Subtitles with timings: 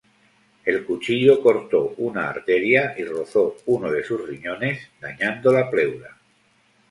[0.65, 6.17] El cuchillo cortó una arteria y rozó uno de sus riñones, dañando la pleura.